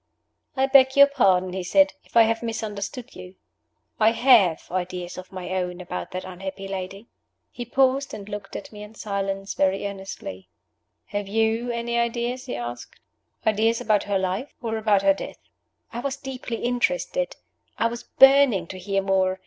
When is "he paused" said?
7.51-8.11